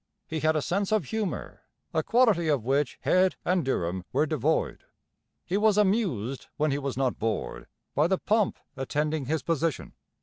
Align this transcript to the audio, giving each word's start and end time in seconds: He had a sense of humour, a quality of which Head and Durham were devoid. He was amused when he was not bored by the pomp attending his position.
He 0.25 0.39
had 0.39 0.55
a 0.55 0.63
sense 0.63 0.91
of 0.91 1.05
humour, 1.05 1.61
a 1.93 2.01
quality 2.01 2.47
of 2.47 2.65
which 2.65 2.97
Head 3.01 3.35
and 3.45 3.63
Durham 3.63 4.03
were 4.11 4.25
devoid. 4.25 4.79
He 5.45 5.57
was 5.57 5.77
amused 5.77 6.47
when 6.57 6.71
he 6.71 6.79
was 6.79 6.97
not 6.97 7.19
bored 7.19 7.67
by 7.93 8.07
the 8.07 8.17
pomp 8.17 8.57
attending 8.75 9.25
his 9.27 9.43
position. 9.43 9.93